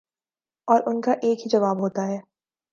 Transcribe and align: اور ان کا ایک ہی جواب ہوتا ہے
اور 0.67 0.81
ان 0.85 1.01
کا 1.01 1.11
ایک 1.21 1.39
ہی 1.39 1.49
جواب 1.49 1.79
ہوتا 1.79 2.07
ہے 2.07 2.19